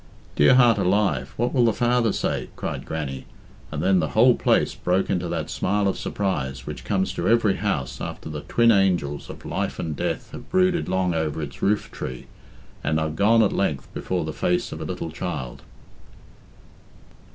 "Dear 0.35 0.55
heart 0.55 0.79
alive, 0.79 1.31
what 1.37 1.53
will 1.53 1.65
the 1.65 1.73
father 1.73 2.11
say?" 2.11 2.49
cried 2.55 2.85
Grannie, 2.87 3.27
and 3.71 3.83
then 3.83 3.99
the 3.99 4.07
whole 4.17 4.33
place 4.33 4.73
broke 4.73 5.11
into 5.11 5.27
that 5.27 5.51
smile 5.51 5.87
of 5.87 5.95
surprise 5.95 6.65
which 6.65 6.83
comes 6.85 7.13
to 7.13 7.27
every 7.29 7.57
house 7.57 8.01
after 8.01 8.27
the 8.27 8.41
twin 8.41 8.71
angels 8.71 9.29
of 9.29 9.45
Life 9.45 9.77
and 9.77 9.95
Death 9.95 10.31
have 10.31 10.49
brooded 10.49 10.89
long 10.89 11.13
over 11.13 11.39
its 11.39 11.61
roof 11.61 11.91
tree, 11.91 12.25
and 12.83 12.99
are 12.99 13.11
gone 13.11 13.43
at 13.43 13.53
length 13.53 13.93
before 13.93 14.25
the 14.25 14.33
face 14.33 14.71
of 14.71 14.81
a 14.81 14.85
little 14.85 15.11
child. 15.11 15.61